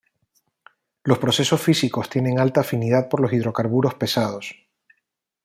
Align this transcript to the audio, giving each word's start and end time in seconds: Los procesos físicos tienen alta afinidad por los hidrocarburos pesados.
Los 1.03 1.19
procesos 1.19 1.61
físicos 1.61 2.09
tienen 2.09 2.39
alta 2.39 2.61
afinidad 2.61 3.07
por 3.07 3.21
los 3.21 3.31
hidrocarburos 3.33 3.93
pesados. 3.93 4.55